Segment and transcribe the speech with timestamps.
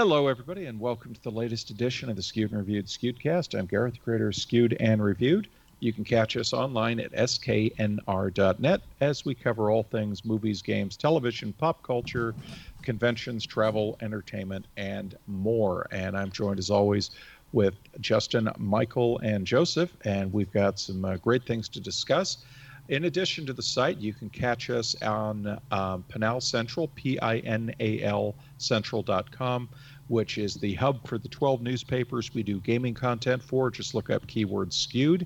[0.00, 3.54] Hello, everybody, and welcome to the latest edition of the Skewed and Reviewed Skewedcast.
[3.54, 5.46] I'm Gareth, creator of Skewed and Reviewed.
[5.80, 11.52] You can catch us online at sknr.net as we cover all things movies, games, television,
[11.52, 12.34] pop culture,
[12.80, 15.86] conventions, travel, entertainment, and more.
[15.90, 17.10] And I'm joined, as always,
[17.52, 22.38] with Justin, Michael, and Joseph, and we've got some uh, great things to discuss.
[22.90, 27.38] In addition to the site, you can catch us on um, Pinal Central, P I
[27.38, 29.68] N A L Central.com,
[30.10, 33.70] which is the hub for the 12 newspapers we do gaming content for.
[33.70, 35.24] Just look up keyword skewed,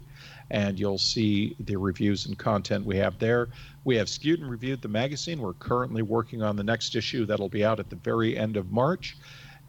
[0.50, 3.48] and you'll see the reviews and content we have there.
[3.84, 5.40] We have Skewed and Reviewed the magazine.
[5.40, 8.72] We're currently working on the next issue that'll be out at the very end of
[8.72, 9.16] March.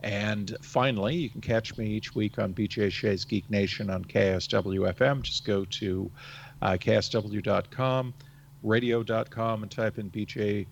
[0.04, 4.94] And finally, you can catch me each week on BJ Shea's Geek Nation on KISW
[4.94, 5.22] FM.
[5.22, 6.12] Just go to
[6.62, 8.14] uh, KISW.com,
[8.64, 10.66] radio.com, and type in BJ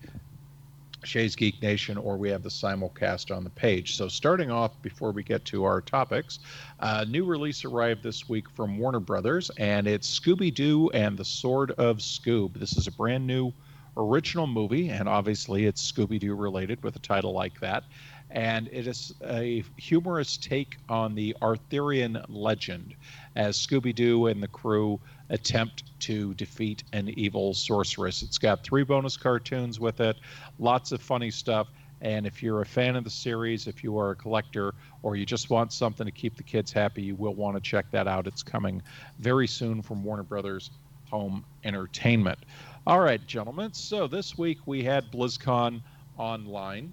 [1.06, 3.96] Shea's Geek Nation, or we have the simulcast on the page.
[3.96, 6.38] So, starting off before we get to our topics,
[6.80, 11.24] a new release arrived this week from Warner Brothers, and it's Scooby Doo and the
[11.24, 12.58] Sword of Scoob.
[12.58, 13.52] This is a brand new
[13.96, 17.84] original movie, and obviously it's Scooby Doo related with a title like that.
[18.30, 22.94] And it is a humorous take on the Arthurian legend
[23.36, 28.22] as Scooby Doo and the crew attempt to defeat an evil sorceress.
[28.22, 30.16] It's got three bonus cartoons with it,
[30.58, 31.68] lots of funny stuff.
[32.00, 35.24] And if you're a fan of the series, if you are a collector, or you
[35.24, 38.26] just want something to keep the kids happy, you will want to check that out.
[38.26, 38.82] It's coming
[39.20, 40.70] very soon from Warner Brothers
[41.10, 42.38] Home Entertainment.
[42.86, 43.72] All right, gentlemen.
[43.72, 45.80] So this week we had BlizzCon
[46.18, 46.92] online,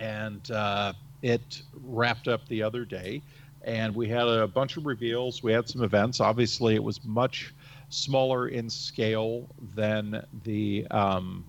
[0.00, 3.22] and uh, it wrapped up the other day
[3.64, 5.42] and we had a bunch of reveals.
[5.42, 6.20] We had some events.
[6.20, 7.52] Obviously, it was much
[7.88, 11.44] smaller in scale than the um,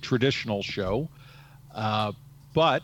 [0.00, 1.08] traditional show,
[1.74, 2.12] uh,
[2.54, 2.82] but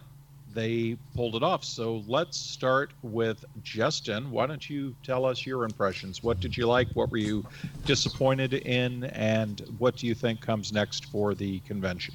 [0.54, 1.64] they pulled it off.
[1.64, 4.30] So let's start with Justin.
[4.30, 6.22] Why don't you tell us your impressions?
[6.22, 6.88] What did you like?
[6.94, 7.44] What were you
[7.84, 9.04] disappointed in?
[9.04, 12.14] And what do you think comes next for the convention?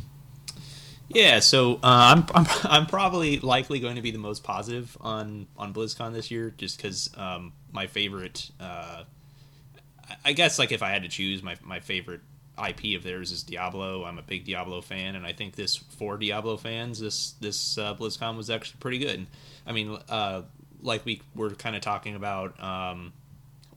[1.13, 5.47] Yeah, so uh, I'm, I'm I'm probably likely going to be the most positive on
[5.57, 8.49] on BlizzCon this year, just because um, my favorite.
[8.59, 9.03] Uh,
[10.25, 12.21] I guess like if I had to choose, my my favorite
[12.57, 14.03] IP of theirs is Diablo.
[14.05, 17.95] I'm a big Diablo fan, and I think this for Diablo fans, this this uh,
[17.95, 19.27] BlizzCon was actually pretty good.
[19.65, 20.43] I mean, uh,
[20.81, 23.13] like we were kind of talking about um,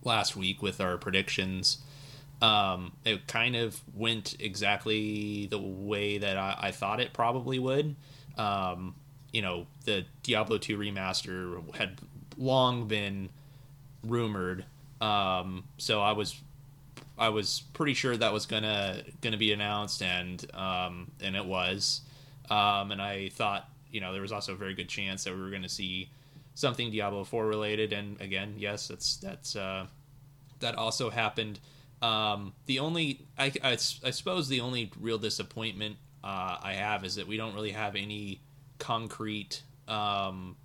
[0.03, 1.78] last week with our predictions.
[2.44, 7.97] Um, it kind of went exactly the way that I, I thought it probably would.
[8.37, 8.94] Um,
[9.32, 12.00] you know, the Diablo 2 remaster had
[12.37, 13.31] long been
[14.03, 14.65] rumored.
[15.00, 16.41] Um, so I was
[17.16, 22.03] I was pretty sure that was gonna gonna be announced, and um, and it was.
[22.50, 25.41] Um, and I thought, you know, there was also a very good chance that we
[25.41, 26.10] were going to see
[26.54, 27.94] something Diablo 4 related.
[27.94, 29.87] And again, yes, that's that's uh,
[30.60, 31.60] that also happened.
[32.04, 37.15] Um, the only, I, I, I, suppose, the only real disappointment uh, I have is
[37.15, 38.42] that we don't really have any
[38.78, 40.56] concrete, um,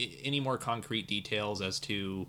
[0.00, 2.26] any more concrete details as to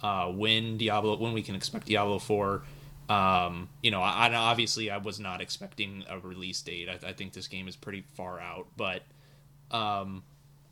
[0.00, 2.62] uh, when Diablo, when we can expect Diablo Four.
[3.08, 6.88] Um, you know, I, I, obviously I was not expecting a release date.
[6.88, 9.02] I, I think this game is pretty far out, but
[9.72, 10.22] um,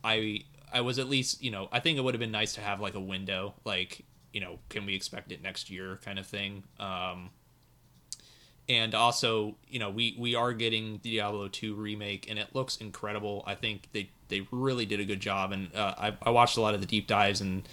[0.01, 2.61] I I was at least you know I think it would have been nice to
[2.61, 6.25] have like a window, like you know, can we expect it next year kind of
[6.25, 6.63] thing.
[6.79, 7.31] Um,
[8.69, 13.43] and also, you know, we we are getting Diablo 2 remake, and it looks incredible.
[13.45, 16.61] I think they they really did a good job, and uh, I, I watched a
[16.61, 17.67] lot of the deep dives and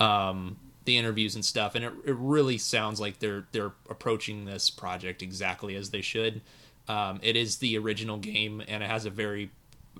[0.00, 0.56] um,
[0.86, 5.22] the interviews and stuff, and it, it really sounds like they're they're approaching this project
[5.22, 6.40] exactly as they should.
[6.88, 9.50] Um, it is the original game, and it has a very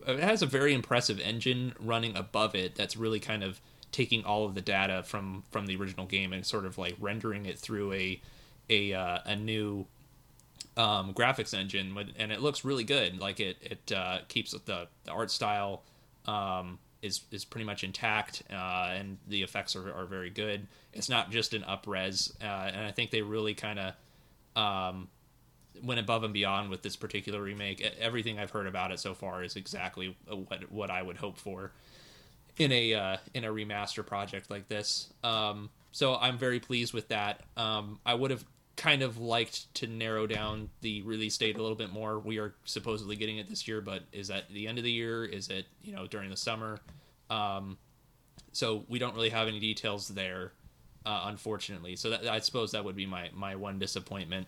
[0.06, 2.74] it has a very impressive engine running above it.
[2.74, 3.60] That's really kind of
[3.92, 7.46] taking all of the data from from the original game and sort of like rendering
[7.46, 8.20] it through a
[8.68, 9.86] a uh, a new
[10.76, 13.18] um, graphics engine, and it looks really good.
[13.20, 15.82] Like it it uh, keeps the the art style
[16.26, 20.66] um, is is pretty much intact, uh, and the effects are, are very good.
[20.92, 25.08] It's not just an upres, uh, and I think they really kind of um,
[25.82, 27.80] went above and beyond with this particular remake.
[27.98, 31.72] Everything I've heard about it so far is exactly what what I would hope for
[32.60, 35.12] in a uh, in a remaster project like this.
[35.24, 37.40] Um, so I'm very pleased with that.
[37.56, 38.44] Um, I would have
[38.76, 42.18] kind of liked to narrow down the release date a little bit more.
[42.18, 45.24] We are supposedly getting it this year, but is that the end of the year?
[45.24, 46.78] Is it you know during the summer?
[47.28, 47.78] Um,
[48.52, 50.52] so we don't really have any details there,
[51.06, 51.96] uh, unfortunately.
[51.96, 54.46] So that, I suppose that would be my my one disappointment.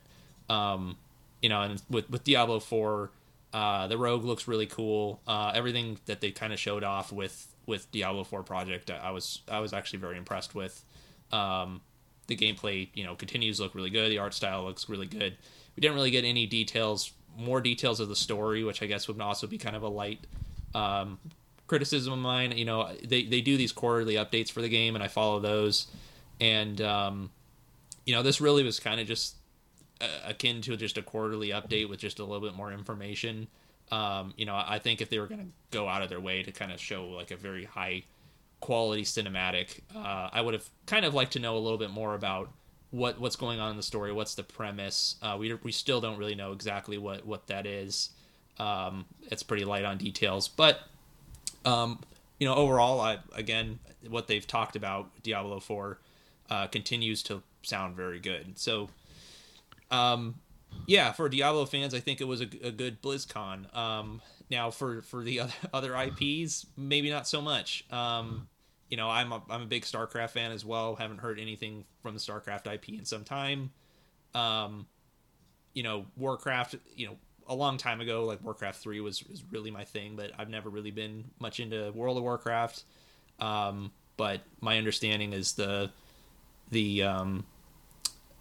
[0.48, 0.96] Um,
[1.40, 3.10] you know, and with with Diablo four,
[3.52, 5.20] Uh, the Rogue looks really cool.
[5.26, 9.40] Uh, everything that they kind of showed off with with Diablo 4 project, I was
[9.48, 10.84] I was actually very impressed with.
[11.30, 11.80] Um,
[12.28, 14.10] the gameplay, you know, continues to look really good.
[14.10, 15.36] The art style looks really good.
[15.76, 19.20] We didn't really get any details, more details of the story, which I guess would
[19.20, 20.26] also be kind of a light
[20.74, 21.18] um,
[21.66, 22.56] criticism of mine.
[22.56, 25.86] You know, they they do these quarterly updates for the game, and I follow those.
[26.40, 27.30] And um,
[28.04, 29.36] you know, this really was kind of just
[30.00, 33.48] uh, akin to just a quarterly update with just a little bit more information.
[33.90, 36.42] Um, you know, I think if they were going to go out of their way
[36.42, 38.04] to kind of show like a very high
[38.60, 42.14] quality cinematic, uh, I would have kind of liked to know a little bit more
[42.14, 42.50] about
[42.90, 45.16] what what's going on in the story, what's the premise.
[45.22, 48.10] Uh, we we still don't really know exactly what what that is.
[48.58, 50.80] Um, it's pretty light on details, but
[51.64, 51.98] um,
[52.38, 55.98] you know, overall, I again, what they've talked about Diablo Four
[56.50, 58.58] uh, continues to sound very good.
[58.58, 58.90] So,
[59.90, 60.34] um,
[60.86, 63.74] yeah, for Diablo fans, I think it was a, a good BlizzCon.
[63.76, 64.20] Um,
[64.50, 67.84] now, for for the other, other IPs, maybe not so much.
[67.90, 68.48] Um,
[68.88, 70.96] you know, I'm a, I'm a big StarCraft fan as well.
[70.96, 73.70] Haven't heard anything from the StarCraft IP in some time.
[74.34, 74.86] Um,
[75.72, 76.76] you know, Warcraft.
[76.94, 77.16] You know,
[77.48, 80.68] a long time ago, like Warcraft three was was really my thing, but I've never
[80.68, 82.84] really been much into World of Warcraft.
[83.38, 85.90] Um, but my understanding is the
[86.70, 87.44] the um,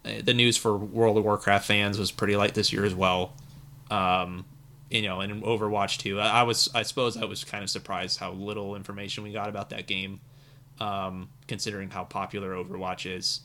[0.03, 3.33] the news for World of Warcraft fans was pretty light this year as well.
[3.89, 4.45] Um,
[4.89, 6.19] you know, and Overwatch too.
[6.19, 9.47] I, I, was, I suppose, I was kind of surprised how little information we got
[9.47, 10.19] about that game,
[10.79, 13.41] um, considering how popular Overwatch is.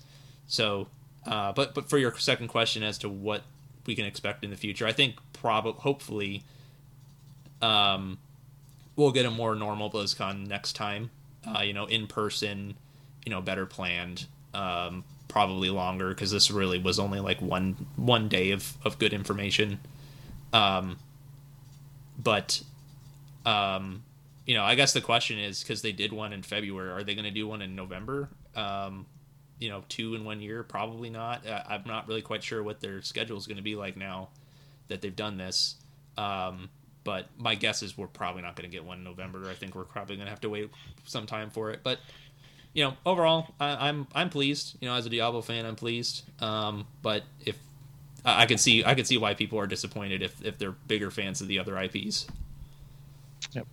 [0.47, 0.89] So,
[1.27, 3.43] uh, but but for your second question as to what
[3.85, 6.45] we can expect in the future, I think probably, hopefully,
[7.61, 8.19] um,
[8.97, 11.11] we'll get a more normal BlizzCon next time.
[11.47, 12.75] Uh, you know, in person,
[13.25, 15.05] you know, better planned um,
[15.37, 19.79] probably longer because this really was only like one one day of, of good information.
[20.55, 20.97] Um,
[22.19, 22.63] but
[23.45, 24.03] um,
[24.47, 27.15] you know, I guess the question is because they did one in February, are they
[27.15, 28.31] going to do one in November?
[28.55, 29.05] Um,
[29.59, 30.63] you know, two in one year?
[30.63, 31.47] Probably not.
[31.47, 34.31] Uh, I'm not really quite sure what their schedule is going to be like now
[34.89, 35.75] that they've done this.
[36.17, 36.71] Um,
[37.05, 39.51] but my guess is we're probably not going to get one in November.
[39.51, 40.71] I think we're probably going to have to wait
[41.05, 41.81] some time for it.
[41.83, 41.99] But
[42.77, 44.77] you know, overall, I, am I'm, I'm pleased.
[44.81, 46.25] You know, as a Diablo fan, I'm pleased.
[46.43, 47.59] Um, but if
[48.23, 51.11] I, I can see I can see why people are disappointed if if they're bigger
[51.11, 52.27] fans of the other IPs.
[53.53, 53.67] Yep.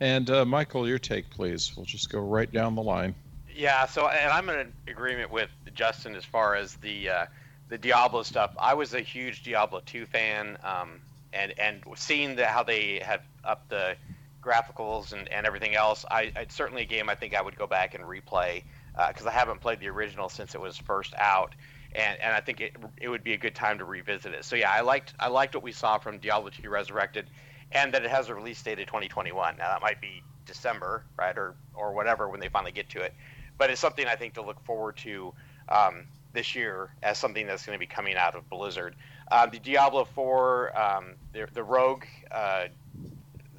[0.00, 1.72] And uh, Michael, your take, please.
[1.76, 3.14] We'll just go right down the line.
[3.54, 3.86] Yeah.
[3.86, 7.26] So, and I'm in agreement with Justin as far as the uh,
[7.68, 8.52] the Diablo stuff.
[8.58, 11.00] I was a huge Diablo 2 fan, um,
[11.32, 13.94] and and seeing the, how they have up the
[14.42, 17.66] graphicals and, and everything else, I, it's certainly a game I think I would go
[17.66, 18.64] back and replay
[19.08, 21.54] because uh, I haven't played the original since it was first out,
[21.94, 24.44] and, and I think it it would be a good time to revisit it.
[24.44, 27.30] So yeah, I liked I liked what we saw from Diablo 2 Resurrected,
[27.72, 29.56] and that it has a release date of 2021.
[29.56, 33.14] Now that might be December, right, or or whatever when they finally get to it,
[33.58, 35.32] but it's something I think to look forward to
[35.68, 38.96] um, this year as something that's going to be coming out of Blizzard.
[39.30, 42.64] Um, the Diablo 4, um, the, the Rogue uh,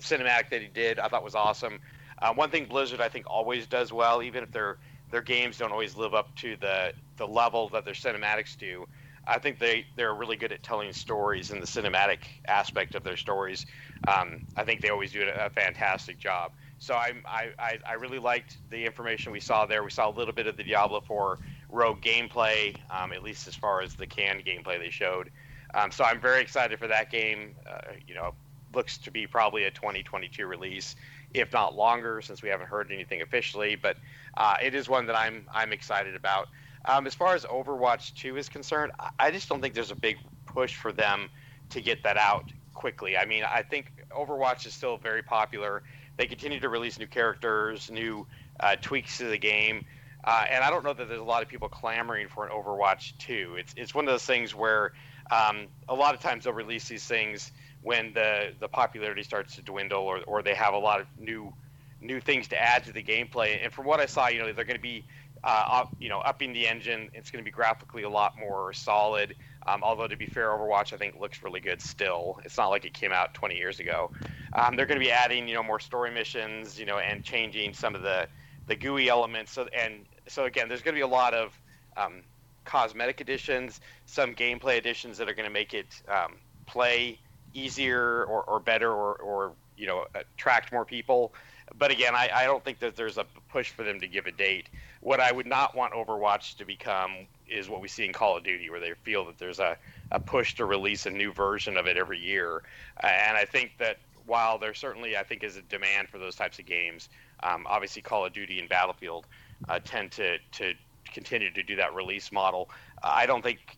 [0.02, 1.80] cinematic that he did, I thought was awesome.
[2.22, 4.78] Uh, one thing Blizzard I think always does well, even if their
[5.10, 8.88] their games don't always live up to the the level that their cinematics do.
[9.28, 13.18] I think they they're really good at telling stories and the cinematic aspect of their
[13.18, 13.66] stories.
[14.08, 16.52] Um, I think they always do a, fantastic job.
[16.80, 19.84] So I'm, I, I really liked the information we saw there.
[19.84, 21.38] We saw a little bit of the Diablo 4
[21.70, 25.30] Rogue gameplay, um, at least as far as the canned gameplay they showed.
[25.76, 27.56] Um, so I'm very excited for that game.
[27.70, 28.34] Uh, you know,
[28.74, 30.96] looks to be probably a 2022 release,
[31.34, 33.76] if not longer, since we haven't heard anything officially.
[33.76, 33.98] But
[34.36, 36.48] uh, it is one that I'm I'm excited about.
[36.86, 40.18] Um, as far as Overwatch 2 is concerned, I just don't think there's a big
[40.48, 41.30] push for them
[41.70, 43.18] to get that out quickly.
[43.18, 45.84] I mean, I think Overwatch is still very popular.
[46.18, 48.26] They continue to release new characters, new
[48.60, 49.86] uh, tweaks to the game.
[50.24, 53.18] Uh, and I don't know that there's a lot of people clamoring for an Overwatch
[53.20, 53.56] 2.
[53.58, 54.94] It's, it's one of those things where
[55.32, 57.52] um, a lot of times they'll release these things
[57.84, 61.54] when the the popularity starts to dwindle or or they have a lot of new
[62.02, 63.64] new things to add to the gameplay.
[63.64, 65.06] And from what I saw, you know, they're going to be
[65.44, 67.10] uh, up, you know, upping the engine.
[67.14, 69.36] It's going to be graphically a lot more solid.
[69.68, 72.40] Um, although to be fair, Overwatch I think looks really good still.
[72.44, 74.12] It's not like it came out 20 years ago.
[74.54, 77.74] Um, they're going to be adding, you know, more story missions, you know, and changing
[77.74, 78.28] some of the
[78.68, 79.52] the GUI elements.
[79.52, 81.60] So and so again, there's going to be a lot of
[81.98, 82.22] um,
[82.66, 87.20] cosmetic additions, some gameplay additions that are going to make it um, play
[87.54, 91.34] easier or, or better or, or you know attract more people.
[91.78, 94.32] But again, I, I don't think that there's a push for them to give a
[94.32, 94.68] date.
[95.00, 98.44] What I would not want Overwatch to become is what we see in Call of
[98.44, 99.78] Duty, where they feel that there's a,
[100.12, 102.64] a push to release a new version of it every year.
[103.02, 106.36] Uh, and I think that while there certainly, I think, is a demand for those
[106.36, 107.10] types of games,
[107.44, 109.26] um, obviously Call of Duty and Battlefield
[109.68, 110.74] uh, tend to, to
[111.14, 112.70] continue to do that release model.
[113.04, 113.78] Uh, I don't think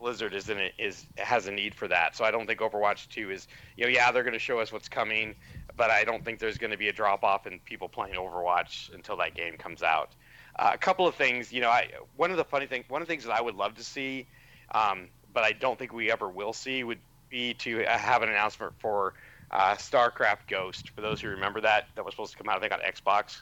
[0.00, 2.16] Blizzard is in it, is has a need for that.
[2.16, 4.72] So I don't think Overwatch 2 is, you know, yeah, they're going to show us
[4.72, 5.34] what's coming,
[5.76, 8.92] but I don't think there's going to be a drop off in people playing Overwatch
[8.94, 10.10] until that game comes out.
[10.56, 13.08] Uh, a couple of things, you know, I one of the funny things, one of
[13.08, 14.26] the things that I would love to see,
[14.72, 18.72] um, but I don't think we ever will see, would be to have an announcement
[18.78, 19.14] for
[19.50, 20.90] uh, StarCraft Ghost.
[20.90, 23.40] For those who remember that, that was supposed to come out, I think, on Xbox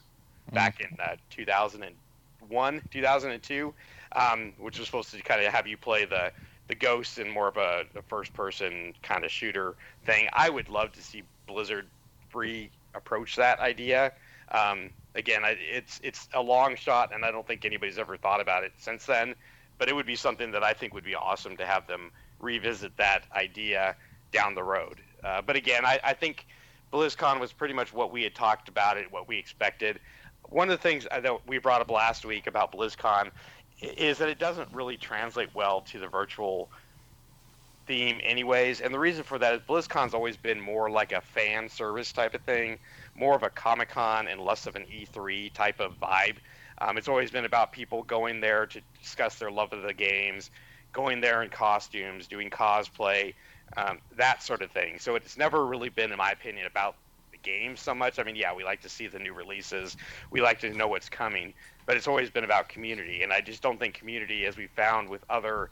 [0.52, 3.74] back in uh, 2001, 2002,
[4.12, 6.32] um, which was supposed to kind of have you play the
[6.68, 9.74] the ghost in more of a, a first person kind of shooter
[10.04, 10.28] thing.
[10.34, 11.86] I would love to see Blizzard
[12.28, 14.12] free approach that idea.
[14.52, 18.40] Um, again, I, it's it's a long shot, and I don't think anybody's ever thought
[18.40, 19.34] about it since then.
[19.78, 22.10] But it would be something that I think would be awesome to have them
[22.40, 23.96] revisit that idea
[24.32, 25.00] down the road.
[25.22, 26.46] Uh, but again, I, I think
[26.92, 30.00] BlizzCon was pretty much what we had talked about it, what we expected.
[30.48, 33.30] One of the things that we brought up last week about BlizzCon
[33.80, 36.70] is that it doesn't really translate well to the virtual
[37.86, 41.68] theme anyways and the reason for that is blizzcon's always been more like a fan
[41.68, 42.78] service type of thing
[43.18, 46.36] more of a comic con and less of an e3 type of vibe.
[46.80, 50.50] Um, it's always been about people going there to discuss their love of the games
[50.92, 53.34] going there in costumes doing cosplay
[53.76, 54.98] um, that sort of thing.
[54.98, 56.96] So it's never really been in my opinion about
[57.32, 58.18] the games so much.
[58.18, 59.96] I mean yeah we like to see the new releases.
[60.30, 61.54] We like to know what's coming
[61.88, 65.08] but it's always been about community and i just don't think community as we found
[65.08, 65.70] with other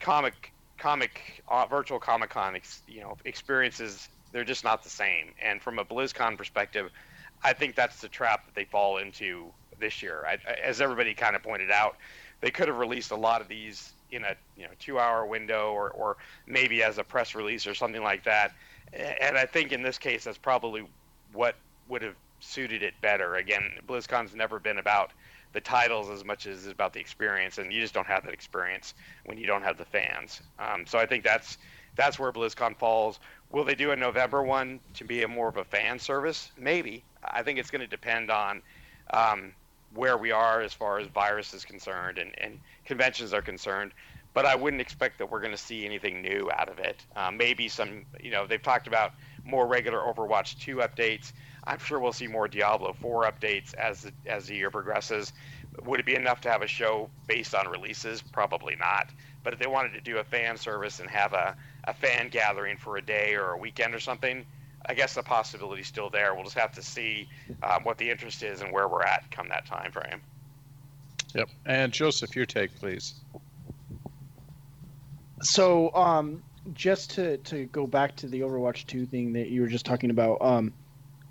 [0.00, 5.32] comic comic uh, virtual Comic Con, ex, you know, experiences they're just not the same.
[5.42, 6.90] And from a BlizzCon perspective,
[7.42, 9.46] I think that's the trap that they fall into
[9.78, 10.24] this year.
[10.26, 11.96] I, as everybody kind of pointed out,
[12.40, 15.72] they could have released a lot of these in a you know two hour window
[15.72, 16.16] or, or
[16.46, 18.52] maybe as a press release or something like that.
[18.92, 20.86] And I think in this case, that's probably
[21.32, 21.56] what
[21.88, 23.36] would have suited it better.
[23.36, 25.12] Again, BlizzCon's never been about
[25.56, 28.92] the titles as much as about the experience, and you just don't have that experience
[29.24, 30.42] when you don't have the fans.
[30.58, 31.56] Um, so I think that's
[31.94, 33.20] that's where BlizzCon falls.
[33.50, 36.50] Will they do a November one to be a more of a fan service?
[36.58, 37.04] Maybe.
[37.24, 38.60] I think it's going to depend on
[39.14, 39.54] um,
[39.94, 43.92] where we are as far as virus is concerned and, and conventions are concerned.
[44.34, 47.02] But I wouldn't expect that we're going to see anything new out of it.
[47.16, 49.12] Um, maybe some, you know, they've talked about
[49.46, 51.32] more regular Overwatch 2 updates.
[51.64, 55.32] I'm sure we'll see more Diablo 4 updates as the, as the year progresses.
[55.84, 58.22] Would it be enough to have a show based on releases?
[58.22, 59.10] Probably not.
[59.42, 62.76] But if they wanted to do a fan service and have a, a fan gathering
[62.76, 64.44] for a day or a weekend or something,
[64.86, 66.34] I guess the possibility is still there.
[66.34, 67.28] We'll just have to see
[67.62, 70.20] um, what the interest is and where we're at come that time frame.
[71.34, 71.50] Yep.
[71.66, 73.14] And Joseph, your take, please.
[75.42, 76.42] So, um,
[76.74, 80.10] just to, to go back to the Overwatch 2 thing that you were just talking
[80.10, 80.72] about, um,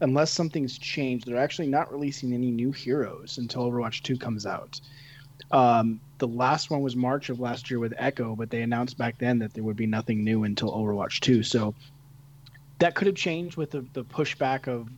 [0.02, 4.80] unless something's changed, they're actually not releasing any new heroes until Overwatch 2 comes out.
[5.52, 9.18] Um, the last one was March of last year with Echo, but they announced back
[9.18, 11.44] then that there would be nothing new until Overwatch 2.
[11.44, 11.76] So
[12.80, 14.90] that could have changed with the, the pushback of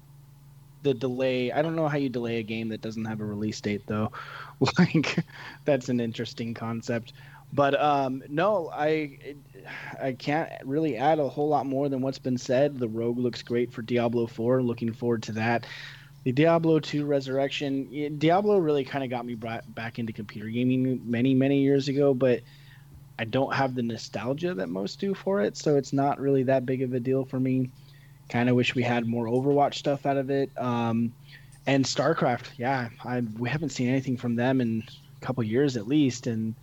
[0.84, 1.52] the delay.
[1.52, 4.12] I don't know how you delay a game that doesn't have a release date, though.
[4.78, 5.18] like,
[5.66, 7.14] that's an interesting concept.
[7.54, 9.18] But um, no, I
[10.02, 12.78] I can't really add a whole lot more than what's been said.
[12.78, 14.62] The Rogue looks great for Diablo 4.
[14.62, 15.66] Looking forward to that.
[16.24, 21.34] The Diablo 2 Resurrection, Diablo really kind of got me back into computer gaming many,
[21.34, 22.42] many years ago, but
[23.18, 26.66] I don't have the nostalgia that most do for it, so it's not really that
[26.66, 27.70] big of a deal for me.
[28.28, 30.52] Kind of wish we had more Overwatch stuff out of it.
[30.58, 31.14] Um,
[31.66, 34.84] and StarCraft, yeah, I we haven't seen anything from them in
[35.22, 36.56] a couple years at least, and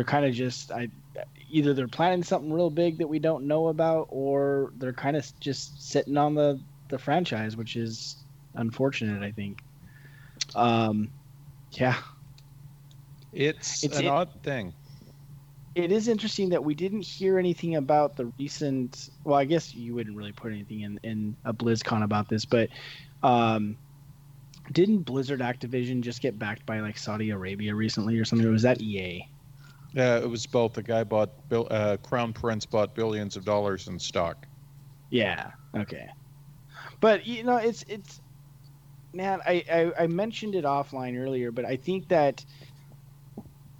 [0.00, 0.88] they're kind of just I
[1.50, 5.30] either they're planning something real big that we don't know about, or they're kind of
[5.40, 8.16] just sitting on the the franchise, which is
[8.54, 9.22] unfortunate.
[9.22, 9.60] I think.
[10.54, 11.10] Um,
[11.72, 11.98] yeah,
[13.34, 14.72] it's, it's an it, odd thing.
[15.74, 19.10] It is interesting that we didn't hear anything about the recent.
[19.24, 22.70] Well, I guess you wouldn't really put anything in in a BlizzCon about this, but
[23.22, 23.76] um,
[24.72, 28.48] didn't Blizzard Activision just get backed by like Saudi Arabia recently or something?
[28.48, 29.28] Or was that EA?
[29.92, 30.74] Yeah, it was both.
[30.74, 34.46] The guy bought uh, Crown Prince bought billions of dollars in stock.
[35.10, 35.50] Yeah.
[35.76, 36.08] Okay.
[37.00, 38.20] But you know, it's it's
[39.12, 39.40] man.
[39.46, 42.44] I, I I mentioned it offline earlier, but I think that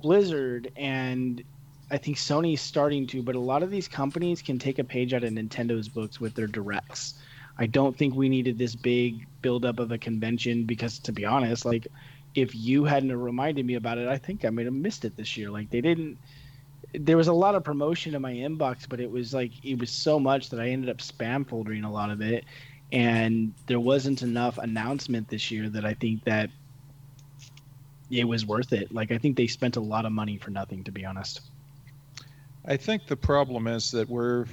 [0.03, 1.43] Blizzard and
[1.91, 5.13] I think Sony's starting to, but a lot of these companies can take a page
[5.13, 7.15] out of Nintendo's books with their directs.
[7.59, 11.65] I don't think we needed this big buildup of a convention because, to be honest,
[11.65, 11.89] like
[12.35, 15.37] if you hadn't reminded me about it, I think I might have missed it this
[15.37, 15.51] year.
[15.51, 16.19] Like they didn't.
[16.93, 19.91] There was a lot of promotion in my inbox, but it was like it was
[19.91, 22.45] so much that I ended up spam foldering a lot of it,
[22.93, 26.51] and there wasn't enough announcement this year that I think that
[28.11, 28.93] it was worth it.
[28.93, 31.41] Like I think they spent a lot of money for nothing, to be honest.
[32.65, 34.47] I think the problem is that we're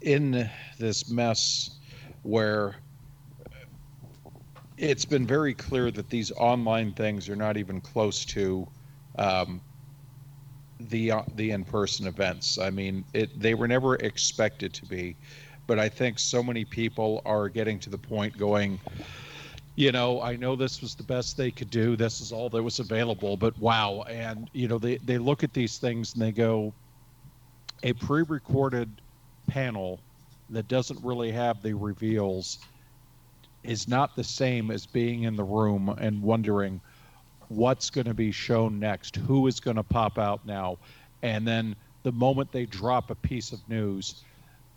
[0.00, 0.48] in
[0.78, 1.70] this mess
[2.22, 2.76] where
[4.80, 8.66] it's been very clear that these online things are not even close to
[9.18, 9.60] um,
[10.88, 12.58] the uh, the in-person events.
[12.58, 15.14] I mean, it they were never expected to be,
[15.66, 18.80] but I think so many people are getting to the point going.
[19.76, 21.94] You know, I know this was the best they could do.
[21.96, 24.02] This is all that was available, but wow.
[24.08, 26.74] And, you know, they, they look at these things and they go,
[27.82, 28.90] a pre recorded
[29.46, 29.98] panel
[30.50, 32.58] that doesn't really have the reveals
[33.62, 36.80] is not the same as being in the room and wondering
[37.48, 40.78] what's going to be shown next, who is going to pop out now.
[41.22, 44.24] And then the moment they drop a piece of news,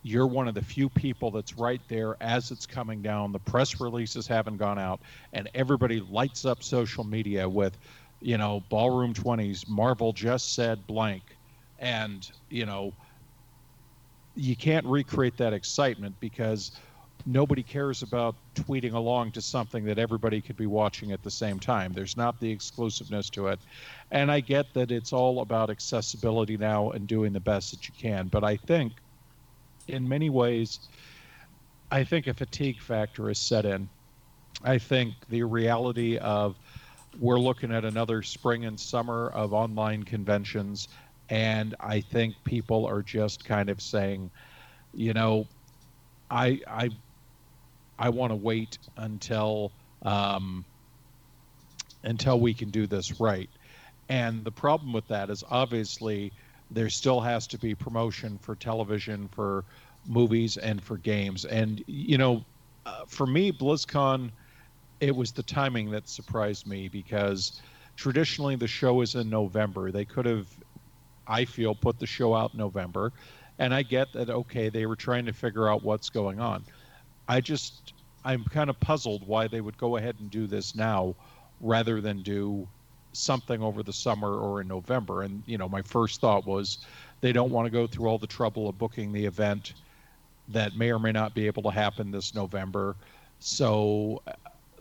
[0.01, 3.31] you're one of the few people that's right there as it's coming down.
[3.31, 4.99] The press releases haven't gone out,
[5.31, 7.77] and everybody lights up social media with,
[8.19, 11.23] you know, Ballroom 20s, Marvel just said blank.
[11.79, 12.93] And, you know,
[14.35, 16.71] you can't recreate that excitement because
[17.25, 21.59] nobody cares about tweeting along to something that everybody could be watching at the same
[21.59, 21.93] time.
[21.93, 23.59] There's not the exclusiveness to it.
[24.11, 27.93] And I get that it's all about accessibility now and doing the best that you
[27.97, 28.27] can.
[28.27, 28.93] But I think
[29.87, 30.79] in many ways,
[31.91, 33.87] I think a fatigue factor is set in.
[34.63, 36.57] I think the reality of
[37.19, 40.87] we're looking at another spring and summer of online conventions
[41.29, 44.29] and I think people are just kind of saying,
[44.93, 45.47] you know,
[46.29, 46.89] I I
[47.97, 49.71] I want to wait until
[50.03, 50.65] um,
[52.03, 53.49] until we can do this right.
[54.09, 56.31] And the problem with that is obviously
[56.71, 59.63] there still has to be promotion for television, for
[60.05, 61.45] movies, and for games.
[61.45, 62.43] And you know,
[62.85, 64.31] uh, for me, BlizzCon,
[64.99, 67.61] it was the timing that surprised me because
[67.95, 69.91] traditionally the show is in November.
[69.91, 70.47] They could have
[71.27, 73.11] I feel, put the show out in November.
[73.59, 76.63] And I get that, okay, they were trying to figure out what's going on.
[77.27, 77.93] I just,
[78.25, 81.15] I'm kind of puzzled why they would go ahead and do this now
[81.61, 82.67] rather than do
[83.13, 85.21] something over the summer or in November.
[85.23, 86.79] And, you know, my first thought was
[87.21, 89.73] they don't want to go through all the trouble of booking the event
[90.49, 92.95] that may or may not be able to happen this November.
[93.39, 94.21] So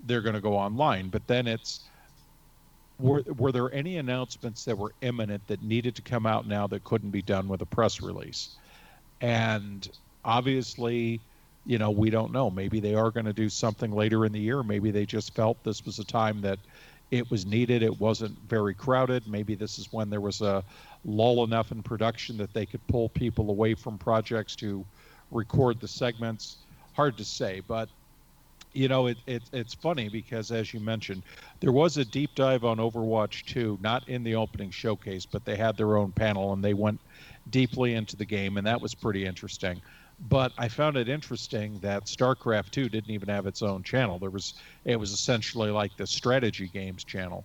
[0.07, 1.09] they're going to go online.
[1.09, 1.81] But then it's,
[2.99, 6.85] were, were there any announcements that were imminent that needed to come out now that
[6.85, 8.57] couldn't be done with a press release?
[9.21, 9.89] And
[10.25, 11.21] obviously,
[11.65, 12.51] you know, we don't know.
[12.51, 14.63] Maybe they are going to do something later in the year.
[14.63, 16.59] Maybe they just felt this was a time that
[17.11, 17.83] it was needed.
[17.83, 19.29] It wasn't very crowded.
[19.29, 20.65] Maybe this is when there was a
[21.05, 24.85] lull enough in production that they could pull people away from projects to
[25.31, 26.57] record the segments.
[26.95, 27.89] Hard to say, but
[28.75, 31.23] you know, it, it, it's funny because, as you mentioned,
[31.61, 35.57] there was a deep dive on Overwatch 2, not in the opening showcase, but they
[35.57, 37.01] had their own panel and they went
[37.51, 39.81] deeply into the game, and that was pretty interesting.
[40.29, 44.19] But I found it interesting that StarCraft 2 didn't even have its own channel.
[44.19, 44.55] There was
[44.85, 47.45] it was essentially like the strategy games channel.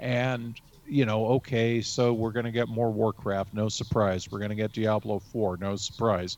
[0.00, 4.30] And you know, okay, so we're going to get more Warcraft, no surprise.
[4.30, 6.36] We're going to get Diablo 4, no surprise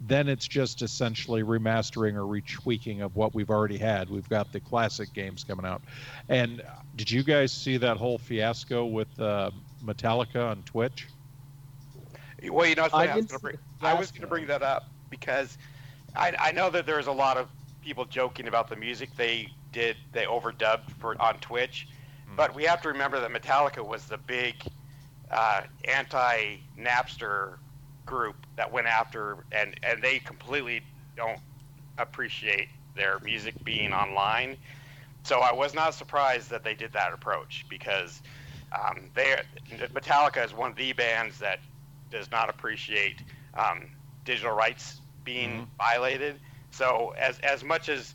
[0.00, 4.10] then it's just essentially remastering or retweaking of what we've already had.
[4.10, 5.82] We've got the classic games coming out.
[6.28, 6.62] And
[6.96, 9.50] did you guys see that whole fiasco with uh,
[9.84, 11.08] Metallica on Twitch?
[12.50, 14.84] Well, you know, I, I, was going to bring that up
[15.18, 15.58] because
[16.16, 17.48] I, I know that there's a lot of
[17.82, 21.86] people joking about the music they did, they overdubbed for on Twitch,
[22.28, 22.36] mm.
[22.36, 24.56] but we have to remember that Metallica was the big
[25.30, 27.56] uh, anti Napster
[28.06, 30.82] group that went after and and they completely
[31.16, 31.40] don't
[31.98, 34.56] appreciate their music being online.
[35.22, 38.20] So I was not surprised that they did that approach because
[38.72, 39.36] um, they
[39.94, 41.60] Metallica is one of the bands that
[42.10, 43.22] does not appreciate
[43.54, 43.86] um,
[44.24, 45.76] digital rights being mm-hmm.
[45.78, 46.40] violated.
[46.70, 48.14] So as as much as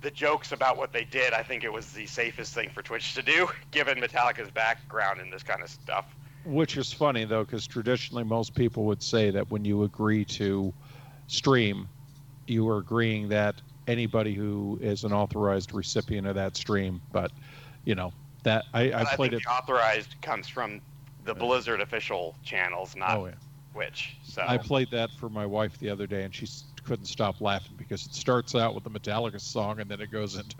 [0.00, 3.14] the jokes about what they did, I think it was the safest thing for Twitch
[3.14, 6.06] to do, given Metallica's background in this kind of stuff.
[6.44, 10.72] Which is funny though, because traditionally most people would say that when you agree to
[11.28, 11.88] stream,
[12.46, 13.54] you are agreeing that
[13.86, 17.00] anybody who is an authorized recipient of that stream.
[17.12, 17.30] But
[17.84, 19.42] you know that I, I played it.
[19.46, 20.80] authorized comes from
[21.24, 23.32] the Blizzard official channels, not oh, yeah.
[23.72, 24.18] Twitch.
[24.22, 26.46] So I played that for my wife the other day, and she
[26.84, 30.36] couldn't stop laughing because it starts out with the Metallica song, and then it goes
[30.36, 30.56] into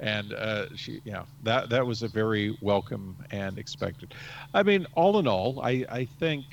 [0.00, 4.14] and uh, she, yeah, that that was a very welcome and expected.
[4.52, 6.44] I mean, all in all, I I think.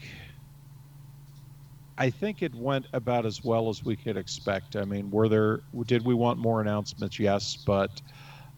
[1.97, 4.75] I think it went about as well as we could expect.
[4.75, 5.61] I mean, were there?
[5.85, 7.19] Did we want more announcements?
[7.19, 8.01] Yes, but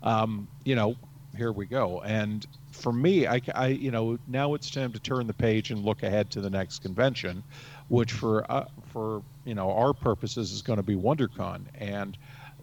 [0.02, 0.96] um, you know,
[1.36, 2.02] here we go.
[2.02, 5.84] And for me, I, I, you know, now it's time to turn the page and
[5.84, 7.44] look ahead to the next convention,
[7.88, 12.18] which for uh, for you know our purposes is going to be WonderCon, and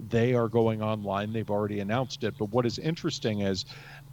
[0.08, 1.32] they are going online.
[1.32, 2.34] They've already announced it.
[2.38, 3.64] But what is interesting is,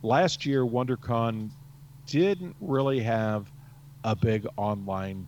[0.03, 1.51] last year WonderCon
[2.05, 3.51] didn't really have
[4.03, 5.27] a big online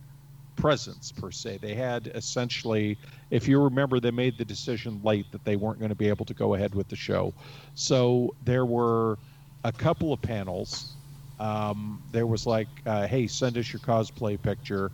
[0.56, 1.58] presence per se.
[1.62, 2.98] They had essentially,
[3.30, 6.26] if you remember, they made the decision late that they weren't going to be able
[6.26, 7.34] to go ahead with the show.
[7.74, 9.18] So there were
[9.64, 10.96] a couple of panels.
[11.38, 14.90] Um, there was like, uh, hey, send us your cosplay picture,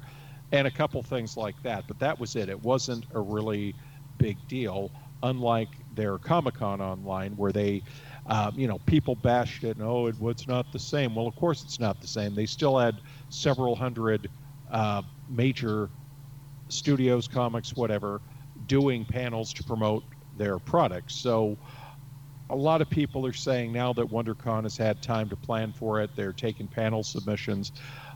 [0.53, 1.85] and a couple things like that.
[1.89, 2.49] But that was it.
[2.49, 3.75] It wasn't a really
[4.19, 7.83] big deal, unlike their Comic Con online, where they,
[8.27, 11.15] um, you know, people bashed it and, oh, it, it's not the same.
[11.15, 12.35] Well, of course it's not the same.
[12.35, 14.31] They still had several hundred
[14.71, 15.91] uh, major
[16.69, 18.23] studios, comics, whatever,
[18.67, 21.17] doing panels to promote their products.
[21.17, 21.57] So
[22.51, 26.01] a lot of people are saying now that WonderCon has had time to plan for
[26.01, 27.73] it, they're taking panel submissions.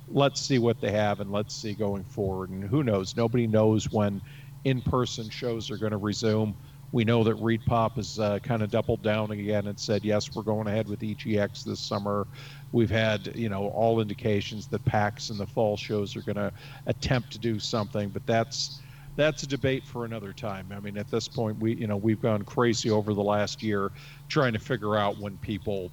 [0.08, 2.50] Let's see what they have and let's see going forward.
[2.50, 3.16] And who knows?
[3.16, 4.22] Nobody knows when
[4.64, 6.54] in person shows are going to resume.
[6.92, 10.42] We know that ReedPop has uh, kind of doubled down again and said, yes, we're
[10.42, 12.26] going ahead with EGX this summer.
[12.72, 16.52] We've had, you know, all indications that PAX and the fall shows are going to
[16.86, 18.80] attempt to do something, but that's
[19.16, 20.72] that's a debate for another time.
[20.72, 23.92] I mean, at this point, we, you know, we've gone crazy over the last year
[24.30, 25.92] trying to figure out when people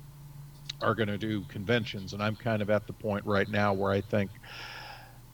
[0.81, 3.91] are going to do conventions, and I'm kind of at the point right now where
[3.91, 4.31] I think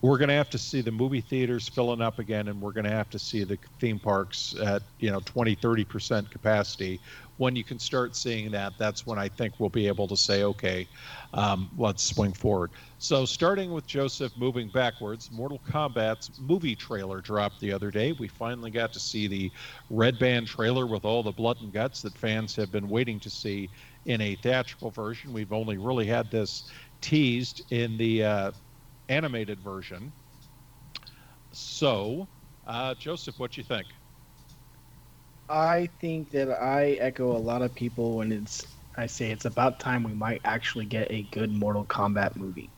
[0.03, 2.83] we're going to have to see the movie theaters filling up again and we're going
[2.83, 6.99] to have to see the theme parks at you know 20 30% capacity.
[7.37, 10.43] When you can start seeing that that's when i think we'll be able to say
[10.43, 10.89] okay
[11.33, 12.71] um, let's swing forward.
[12.97, 18.11] So starting with joseph moving backwards mortal kombat's movie trailer dropped the other day.
[18.11, 19.53] We finally got to see the
[19.89, 23.29] red band trailer with all the blood and guts that fans have been waiting to
[23.29, 23.71] see
[24.03, 25.31] in a theatrical version.
[25.31, 26.69] We've only really had this
[27.01, 28.51] teased in the uh,
[29.09, 30.13] animated version.
[31.53, 32.29] So,
[32.65, 33.87] uh, Joseph, what you think?
[35.49, 38.65] I think that I echo a lot of people when it's
[38.97, 42.73] I say it's about time we might actually get a good Mortal Kombat movie.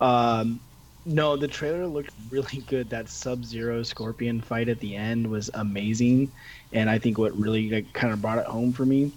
[0.00, 0.60] Um,
[1.04, 2.90] no, the trailer looked really good.
[2.90, 6.32] That Sub Zero Scorpion fight at the end was amazing,
[6.72, 9.12] and I think what really like, kind of brought it home for me.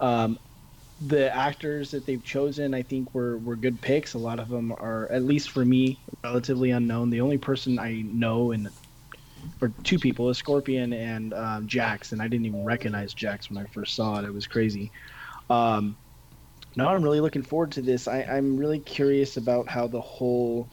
[0.00, 0.38] Um,
[1.00, 4.14] the actors that they've chosen, I think, were were good picks.
[4.14, 7.10] A lot of them are, at least for me, relatively unknown.
[7.10, 8.68] The only person I know and
[9.58, 13.58] for two people is Scorpion and um, Jax, and I didn't even recognize Jax when
[13.58, 14.24] I first saw it.
[14.24, 14.90] It was crazy.
[15.50, 15.96] Um,
[16.76, 18.08] now I'm really looking forward to this.
[18.08, 20.68] I, I'm really curious about how the whole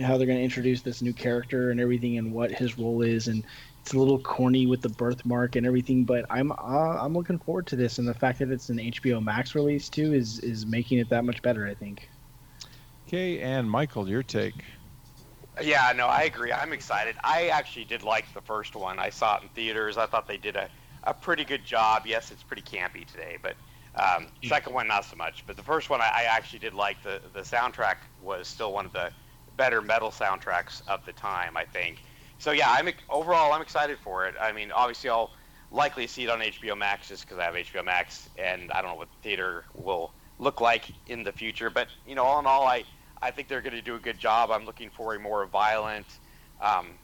[0.00, 3.28] how they're going to introduce this new character and everything and what his role is
[3.28, 3.44] and
[3.82, 6.54] it's a little corny with the birthmark and everything, but I'm uh,
[7.00, 10.12] I'm looking forward to this, and the fact that it's an HBO Max release too
[10.14, 11.66] is is making it that much better.
[11.66, 12.08] I think.
[13.08, 14.62] Okay, and Michael, your take.
[15.60, 16.52] Yeah, no, I agree.
[16.52, 17.16] I'm excited.
[17.24, 19.00] I actually did like the first one.
[19.00, 19.98] I saw it in theaters.
[19.98, 20.68] I thought they did a,
[21.02, 22.04] a pretty good job.
[22.06, 23.56] Yes, it's pretty campy today, but
[23.96, 25.44] um, second one not so much.
[25.44, 27.02] But the first one I, I actually did like.
[27.02, 29.10] The the soundtrack was still one of the
[29.56, 31.56] better metal soundtracks of the time.
[31.56, 31.98] I think
[32.42, 34.34] so yeah, I'm overall I'm excited for it.
[34.40, 35.30] I mean, obviously I'll
[35.70, 38.90] likely see it on HBO Max just because I have HBO Max, and I don't
[38.90, 41.70] know what the theater will look like in the future.
[41.70, 42.82] But you know, all in all, I
[43.22, 44.50] I think they're going to do a good job.
[44.50, 46.18] I'm looking for a more violent,
[46.60, 46.98] um,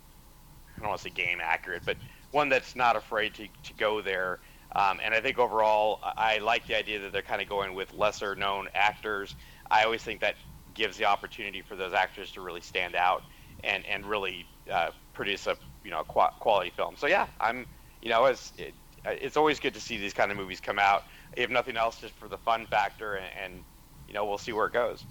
[0.76, 1.98] I don't want to say game accurate, but
[2.32, 4.40] one that's not afraid to to go there.
[4.74, 7.94] Um, and I think overall, I like the idea that they're kind of going with
[7.94, 9.36] lesser known actors.
[9.70, 10.34] I always think that
[10.74, 13.22] gives the opportunity for those actors to really stand out
[13.62, 16.96] and and really uh, produce a you know quality film.
[16.96, 17.66] So yeah, I'm
[18.02, 21.04] you know it's it, it's always good to see these kind of movies come out.
[21.36, 23.64] If nothing else, just for the fun factor, and, and
[24.06, 25.04] you know we'll see where it goes.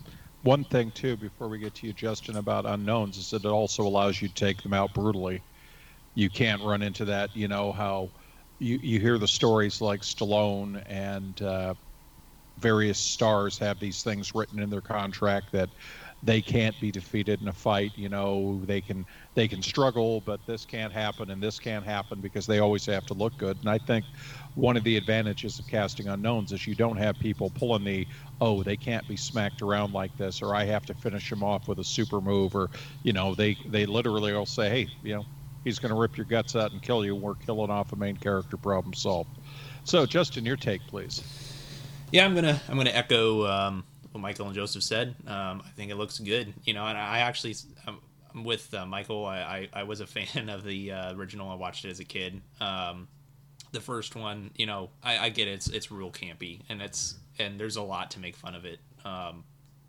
[0.43, 3.84] One thing too, before we get to you, Justin, about unknowns, is that it also
[3.84, 5.41] allows you to take them out brutally.
[6.13, 7.36] You can't run into that.
[7.36, 8.12] You know how
[8.60, 11.74] you you hear the stories like Stallone and uh,
[12.58, 15.70] various stars have these things written in their contract that
[16.24, 17.94] they can't be defeated in a fight.
[17.96, 22.22] You know, they can they can struggle, but this can't happen and this can't happen
[22.22, 23.58] because they always have to look good.
[23.62, 24.06] And I think
[24.56, 28.08] one of the advantages of casting unknowns is you don't have people pulling the
[28.42, 31.68] oh they can't be smacked around like this or I have to finish him off
[31.68, 32.70] with a super move or
[33.04, 35.28] you know they they literally will say hey you know
[35.64, 37.16] he's going to rip your guts out and kill you.
[37.16, 39.38] We're killing off a main character problem solved.
[39.84, 41.26] So, Justin, your take, please.
[42.12, 45.15] Yeah, I'm gonna I'm gonna echo um, what Michael and Joseph said.
[45.26, 46.54] Um, I think it looks good.
[46.63, 49.26] You know, and I actually I'm, with uh, Michael.
[49.26, 51.50] I, I, I was a fan of the uh, original.
[51.50, 52.41] I watched it as a kid.
[52.60, 53.08] Um,
[53.72, 55.52] the first one, you know, I, I get it.
[55.52, 58.80] It's it's real campy, and it's and there's a lot to make fun of it
[59.06, 59.43] um,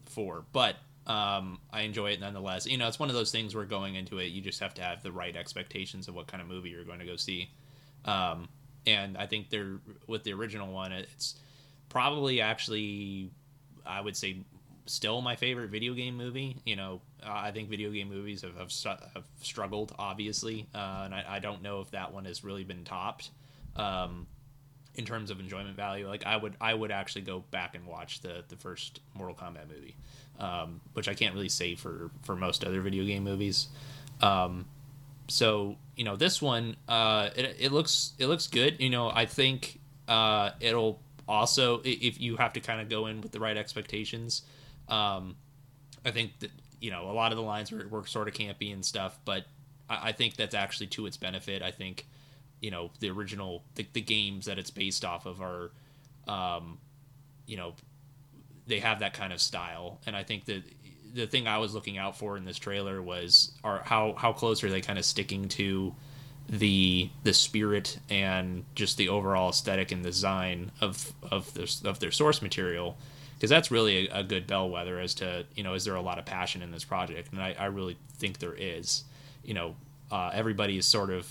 [0.06, 0.76] for, but
[1.06, 2.66] um, I enjoy it nonetheless.
[2.66, 4.82] You know, it's one of those things where going into it, you just have to
[4.82, 7.50] have the right expectations of what kind of movie you're going to go see.
[8.04, 8.48] Um,
[8.86, 11.36] and I think they're with the original one, it's
[11.88, 13.30] probably actually,
[13.88, 14.38] I would say,
[14.86, 16.56] still my favorite video game movie.
[16.64, 18.72] You know, uh, I think video game movies have, have,
[19.14, 22.84] have struggled, obviously, uh, and I, I, don't know if that one has really been
[22.84, 23.30] topped
[23.76, 24.26] um,
[24.94, 26.08] in terms of enjoyment value.
[26.08, 29.68] Like I would, I would actually go back and watch the the first Mortal Kombat
[29.68, 29.96] movie,
[30.38, 33.68] um, which I can't really say for for most other video game movies.
[34.20, 34.66] Um,
[35.28, 38.80] so you know, this one, uh, it, it looks it looks good.
[38.80, 43.20] You know, I think uh, it'll also if you have to kind of go in
[43.20, 44.42] with the right expectations.
[44.88, 45.36] Um,
[46.04, 48.72] I think that you know a lot of the lines were, were sort of campy
[48.72, 49.44] and stuff, but
[49.88, 51.62] I, I think that's actually to its benefit.
[51.62, 52.06] I think
[52.60, 55.70] you know the original the, the games that it's based off of are
[56.26, 56.78] um,
[57.46, 57.74] you know
[58.66, 60.62] they have that kind of style and i think that
[61.14, 64.62] the thing i was looking out for in this trailer was are how how close
[64.62, 65.94] are they kind of sticking to
[66.48, 72.10] the the spirit and just the overall aesthetic and design of of this of their
[72.10, 72.96] source material
[73.34, 76.18] because that's really a, a, good bellwether as to you know is there a lot
[76.18, 79.04] of passion in this project and i, I really think there is
[79.44, 79.76] you know
[80.10, 81.28] uh, everybody is sort of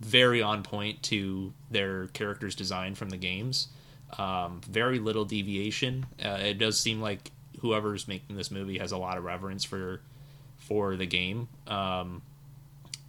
[0.00, 3.68] very on point to their characters design from the games.
[4.16, 6.06] Um, very little deviation.
[6.24, 10.00] Uh, it does seem like whoever's making this movie has a lot of reverence for
[10.58, 11.48] for the game.
[11.66, 12.22] Um,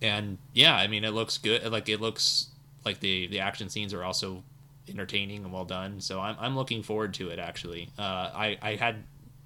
[0.02, 1.66] and yeah, I mean, it looks good.
[1.72, 2.48] Like it looks
[2.86, 4.44] like the the action scenes are also
[4.88, 6.02] entertaining and well done.
[6.02, 7.40] So I'm I'm looking forward to it.
[7.40, 9.04] Actually, uh, I I had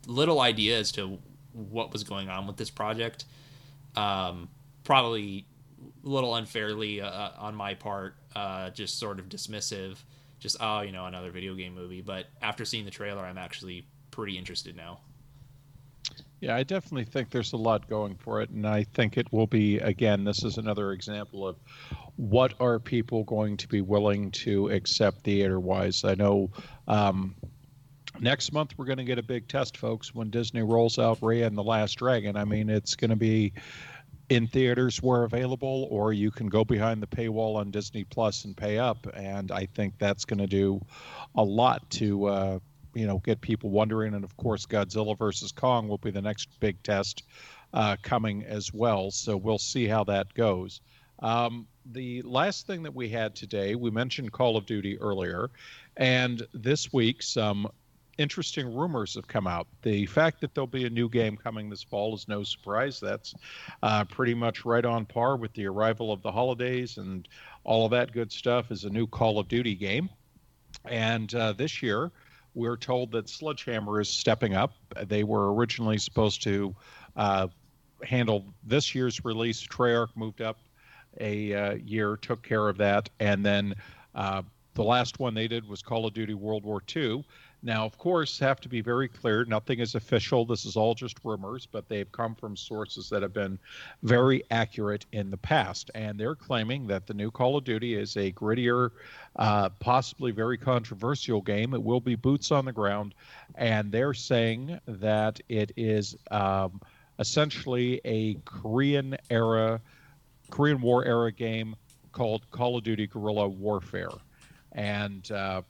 [0.07, 1.17] little idea as to
[1.53, 3.25] what was going on with this project.
[3.95, 4.49] Um,
[4.83, 5.45] probably
[6.03, 9.97] a little unfairly uh, uh, on my part, uh, just sort of dismissive,
[10.39, 12.01] just oh, you know, another video game movie.
[12.01, 14.99] But after seeing the trailer, I'm actually pretty interested now.
[16.43, 19.47] Yeah, I definitely think there's a lot going for it, and I think it will
[19.47, 20.25] be again.
[20.25, 21.55] This is another example of
[22.17, 26.03] what are people going to be willing to accept theater-wise.
[26.03, 26.51] I know
[26.89, 27.33] um,
[28.19, 31.47] next month we're going to get a big test, folks, when Disney rolls out Raya
[31.47, 32.35] and the Last Dragon.
[32.35, 33.53] I mean, it's going to be
[34.27, 38.57] in theaters where available, or you can go behind the paywall on Disney Plus and
[38.57, 39.07] pay up.
[39.13, 40.81] And I think that's going to do
[41.35, 42.59] a lot to, uh,
[42.93, 44.13] you know, get people wondering.
[44.13, 47.23] And of course, Godzilla versus Kong will be the next big test
[47.73, 49.11] uh, coming as well.
[49.11, 50.81] So we'll see how that goes.
[51.19, 55.49] Um, the last thing that we had today, we mentioned Call of Duty earlier,
[55.97, 57.67] and this week some
[58.17, 59.67] interesting rumors have come out.
[59.81, 62.99] The fact that there'll be a new game coming this fall is no surprise.
[62.99, 63.33] That's
[63.81, 67.27] uh, pretty much right on par with the arrival of the holidays and
[67.63, 70.09] all of that good stuff is a new Call of Duty game.
[70.85, 72.11] And uh, this year,
[72.55, 74.73] we're told that Sledgehammer is stepping up.
[75.05, 76.75] They were originally supposed to
[77.15, 77.47] uh,
[78.03, 79.61] handle this year's release.
[79.61, 80.57] Treyarch moved up
[81.19, 83.75] a uh, year, took care of that, and then
[84.15, 84.41] uh,
[84.73, 87.23] the last one they did was Call of Duty World War II.
[87.65, 89.45] Now, of course, have to be very clear.
[89.45, 90.45] Nothing is official.
[90.45, 93.57] This is all just rumors, but they've come from sources that have been
[94.03, 95.89] very accurate in the past.
[95.95, 98.91] And they're claiming that the new Call of Duty is a grittier,
[99.37, 101.73] uh, possibly very controversial game.
[101.73, 103.15] It will be boots on the ground.
[103.55, 106.81] And they're saying that it is um,
[107.17, 109.79] essentially a Korean era,
[110.49, 111.77] Korean War era game
[112.11, 114.09] called Call of Duty Guerrilla Warfare.
[114.73, 115.61] And uh,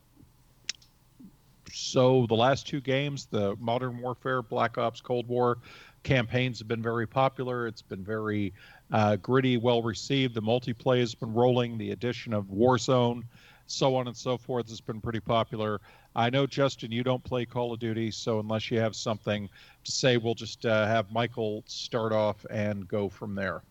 [1.74, 5.58] so the last two games, the Modern Warfare, Black Ops, Cold War
[6.04, 7.66] campaigns have been very popular.
[7.66, 8.54] It's been very
[8.92, 10.36] uh, gritty, well received.
[10.36, 11.78] The multiplayer has been rolling.
[11.78, 13.24] The addition of Warzone,
[13.66, 15.82] so on and so forth, has been pretty popular.
[16.16, 19.50] I know, Justin, you don't play Call of Duty, so unless you have something
[19.84, 23.64] to say, we'll just uh, have Michael start off and go from there.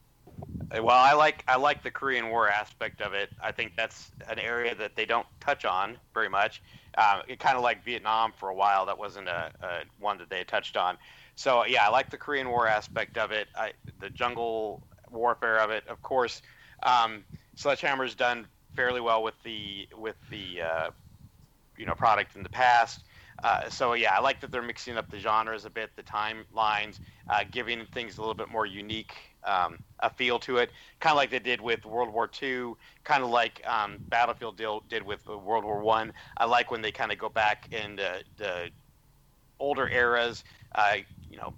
[0.73, 3.31] Well, I like I like the Korean War aspect of it.
[3.41, 6.63] I think that's an area that they don't touch on very much.
[7.29, 8.87] It kind of like Vietnam for a while.
[8.87, 10.99] That wasn't a, a, one that they touched on.
[11.35, 13.49] So yeah, I like the Korean War aspect of it.
[13.57, 16.43] I, the jungle warfare of it, of course.
[16.83, 17.25] Um,
[17.55, 20.91] Sledgehammer's done fairly well with the with the uh,
[21.77, 23.05] you know product in the past.
[23.43, 27.01] Uh, so yeah, I like that they're mixing up the genres a bit, the timelines,
[27.29, 31.17] uh, giving things a little bit more unique um, a feel to it, kind of
[31.17, 32.75] like they did with World War II,
[33.05, 36.13] kind of like um, Battlefield deal, did with World War One.
[36.37, 36.43] I.
[36.43, 38.71] I like when they kind of go back in the, the
[39.61, 40.43] older eras,
[40.75, 40.97] uh,
[41.31, 41.55] you know,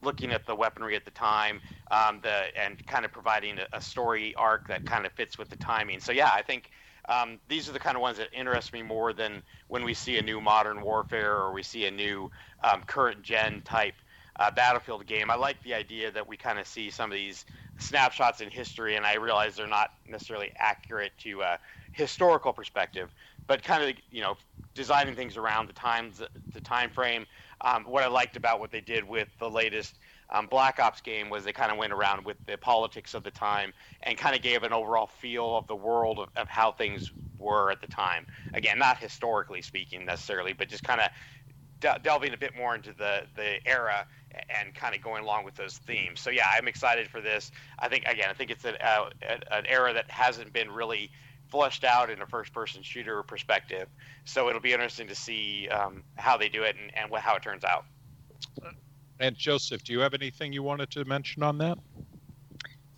[0.00, 3.80] looking at the weaponry at the time, um, the and kind of providing a, a,
[3.80, 5.98] story arc that kind of fits with the timing.
[6.00, 6.70] So yeah, I think.
[7.10, 10.18] Um, these are the kind of ones that interest me more than when we see
[10.18, 12.30] a new modern warfare or we see a new
[12.62, 13.94] um, current gen type
[14.38, 15.30] uh, battlefield game.
[15.30, 17.44] I like the idea that we kind of see some of these
[17.78, 21.58] snapshots in history, and I realize they're not necessarily accurate to a
[21.92, 23.12] historical perspective,
[23.46, 24.36] but kind of you know
[24.74, 26.22] designing things around the times,
[26.52, 27.26] the time frame.
[27.60, 29.98] Um, what I liked about what they did with the latest
[30.30, 33.30] um, Black Ops game was they kind of went around with the politics of the
[33.30, 33.72] time
[34.02, 37.70] and kind of gave an overall feel of the world of, of how things were
[37.70, 38.26] at the time.
[38.52, 41.08] Again, not historically speaking necessarily, but just kind of
[41.80, 44.06] de- delving a bit more into the the era
[44.60, 46.20] and kind of going along with those themes.
[46.20, 47.50] So yeah, I'm excited for this.
[47.78, 51.10] I think again, I think it's a, a, an era that hasn't been really
[51.48, 53.88] fleshed out in a first-person shooter perspective.
[54.24, 57.42] So it'll be interesting to see um, how they do it and, and how it
[57.42, 57.86] turns out.
[59.18, 61.78] And Joseph, do you have anything you wanted to mention on that?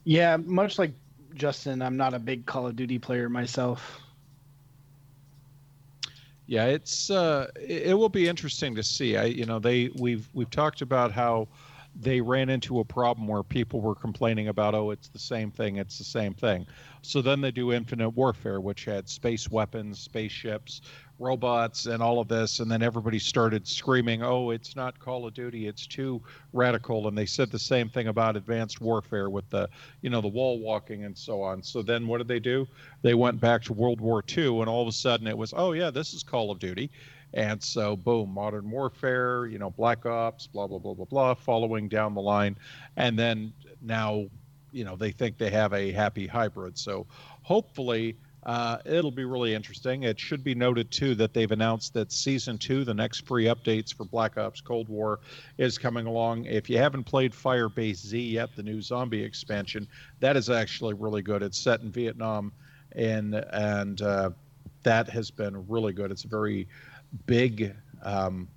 [0.05, 0.93] Yeah, much like
[1.35, 4.01] Justin, I'm not a big Call of Duty player myself.
[6.51, 9.17] Yeah, it's uh, it will be interesting to see.
[9.17, 11.47] I you know they we've we've talked about how
[11.95, 15.77] they ran into a problem where people were complaining about oh it's the same thing
[15.77, 16.67] it's the same thing
[17.03, 20.83] so then they do infinite warfare which had space weapons spaceships
[21.21, 25.35] robots and all of this and then everybody started screaming oh it's not call of
[25.35, 26.21] duty it's too
[26.55, 29.69] radical and they said the same thing about advanced warfare with the
[30.01, 31.63] you know the wall walking and so on.
[31.63, 32.67] So then what did they do?
[33.03, 35.73] They went back to world war ii and all of a sudden it was oh
[35.73, 36.91] yeah this is call of duty.
[37.35, 41.89] And so boom modern warfare you know black ops blah blah blah blah blah following
[41.89, 42.57] down the line.
[42.97, 43.53] And then
[43.83, 44.27] now
[44.73, 46.79] you know they think they have a happy hybrid.
[46.79, 47.07] So
[47.43, 50.05] hopefully uh, it'll be really interesting.
[50.05, 53.95] It should be noted too that they've announced that season two, the next free updates
[53.95, 55.21] for Black Ops Cold War,
[55.59, 56.47] is coming along.
[56.47, 59.87] If you haven't played Firebase Z yet, the new zombie expansion,
[60.21, 61.43] that is actually really good.
[61.43, 62.53] It's set in Vietnam,
[62.93, 64.31] and and uh,
[64.85, 66.11] that has been really good.
[66.11, 66.67] It's a very
[67.27, 68.49] big um,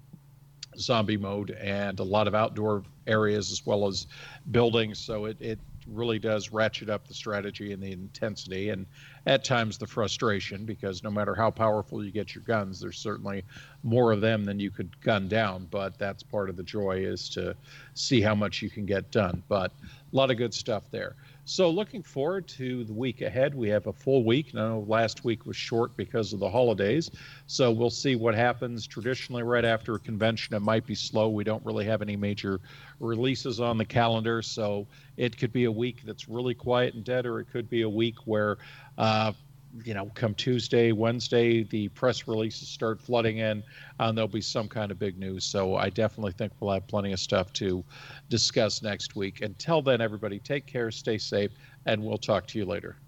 [0.77, 4.07] zombie mode and a lot of outdoor areas as well as
[4.51, 4.99] buildings.
[4.99, 5.59] So it, it
[5.95, 8.85] really does ratchet up the strategy and the intensity and
[9.25, 13.43] at times the frustration because no matter how powerful you get your guns there's certainly
[13.83, 17.29] more of them than you could gun down but that's part of the joy is
[17.29, 17.55] to
[17.93, 19.43] see how much you can get done.
[19.47, 23.53] But a lot of good stuff there so looking forward to the week ahead.
[23.53, 24.53] We have a full week.
[24.53, 27.11] No last week was short because of the holidays.
[27.47, 28.87] So we'll see what happens.
[28.87, 31.29] Traditionally right after a convention it might be slow.
[31.29, 32.61] We don't really have any major
[32.99, 34.41] releases on the calendar.
[34.41, 37.81] So it could be a week that's really quiet and dead or it could be
[37.81, 38.57] a week where
[38.97, 39.33] uh,
[39.83, 43.63] you know, come Tuesday, Wednesday, the press releases start flooding in,
[43.99, 45.45] and there'll be some kind of big news.
[45.45, 47.83] So I definitely think we'll have plenty of stuff to
[48.29, 49.41] discuss next week.
[49.41, 51.51] Until then, everybody, take care, stay safe,
[51.85, 53.02] and we'll talk to you later.